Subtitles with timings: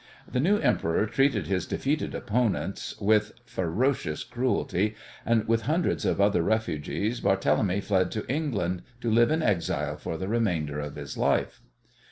[0.27, 4.95] The new emperor treated his defeated opponents with ferocious cruelty,
[5.27, 10.17] and with hundreds of other refugees Barthélemy fled to England to live in exile for
[10.17, 11.61] the remainder of his life.